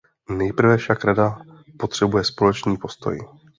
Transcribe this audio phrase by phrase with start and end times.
[0.29, 1.41] Nejprve však Rada
[1.79, 3.19] potřebuje společný postoj.